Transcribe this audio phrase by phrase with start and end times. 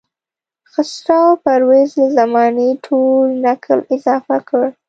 [0.71, 4.65] خسرو پرویز له زمانې ټول نکل اضافه کړ.